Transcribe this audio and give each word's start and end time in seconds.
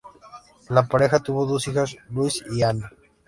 La 0.69 0.87
pareja 0.87 1.19
tuvo 1.19 1.45
dos 1.45 1.67
hijas, 1.67 1.95
Louise 2.09 2.43
y 2.51 2.63
Anne. 2.63 2.85